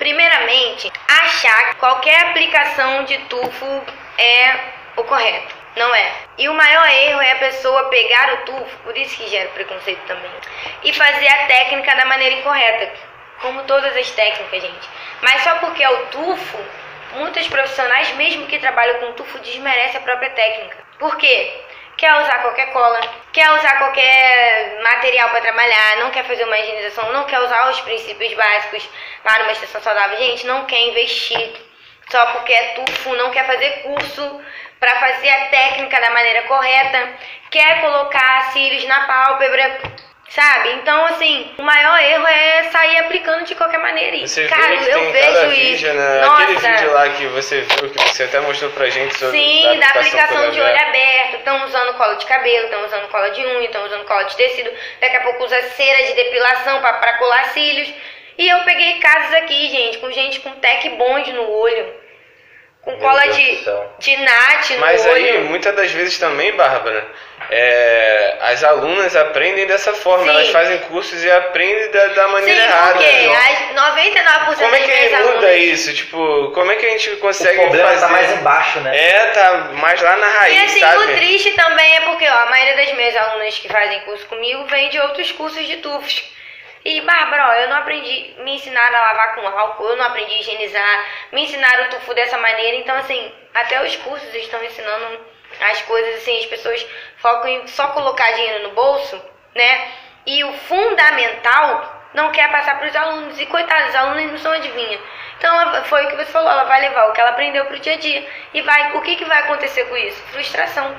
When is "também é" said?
81.52-82.00